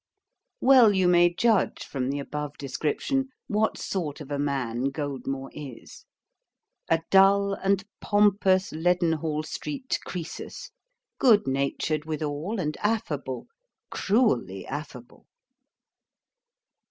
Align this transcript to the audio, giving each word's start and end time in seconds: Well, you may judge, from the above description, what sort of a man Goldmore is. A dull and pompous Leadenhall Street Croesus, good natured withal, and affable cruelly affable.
Well, 0.61 0.93
you 0.95 1.07
may 1.07 1.31
judge, 1.31 1.83
from 1.83 2.09
the 2.09 2.17
above 2.17 2.57
description, 2.57 3.29
what 3.45 3.77
sort 3.77 4.19
of 4.19 4.31
a 4.31 4.39
man 4.39 4.85
Goldmore 4.85 5.51
is. 5.53 6.05
A 6.89 7.01
dull 7.11 7.53
and 7.53 7.83
pompous 7.99 8.71
Leadenhall 8.71 9.43
Street 9.43 9.99
Croesus, 10.03 10.71
good 11.19 11.45
natured 11.45 12.05
withal, 12.05 12.59
and 12.59 12.75
affable 12.77 13.45
cruelly 13.91 14.65
affable. 14.65 15.27